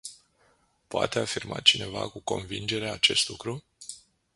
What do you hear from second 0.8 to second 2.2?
Poate afirma cineva cu